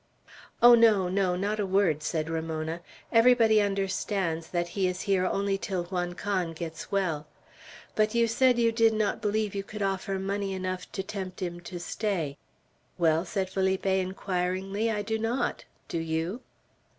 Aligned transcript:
"Oh, 0.63 0.73
no, 0.73 1.09
no; 1.09 1.35
not 1.35 1.59
a 1.59 1.65
word!" 1.67 2.01
said 2.01 2.27
Ramona. 2.27 2.81
"Everybody 3.11 3.61
understands 3.61 4.47
that 4.47 4.69
he 4.69 4.87
is 4.87 5.01
here 5.01 5.27
only 5.27 5.59
till 5.59 5.83
Juan 5.83 6.13
Can 6.15 6.53
gets 6.53 6.91
well. 6.91 7.27
But 7.95 8.15
you 8.15 8.25
said 8.25 8.57
you 8.57 8.71
did 8.71 8.95
not 8.95 9.21
believe 9.21 9.53
you 9.53 9.61
could 9.61 9.83
offer 9.83 10.15
him 10.15 10.25
money 10.25 10.53
enough 10.53 10.91
to 10.93 11.03
tempt 11.03 11.39
him 11.39 11.59
to 11.59 11.79
stay." 11.79 12.39
"Well," 12.97 13.25
said 13.25 13.51
Felipe, 13.51 13.85
inquiringly, 13.85 14.89
"I 14.89 15.03
do 15.03 15.19
not. 15.19 15.65
Do 15.87 15.99
you?" 15.99 16.41